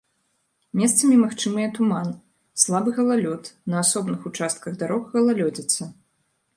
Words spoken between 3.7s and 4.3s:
на асобных